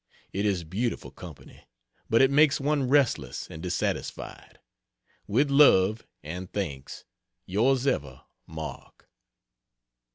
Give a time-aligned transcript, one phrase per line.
[0.33, 1.63] It is beautiful company,
[2.09, 4.57] but it makes one restless and dissatisfied.
[5.27, 7.05] With love and thanks,
[7.47, 9.07] Yrs ever, MARK.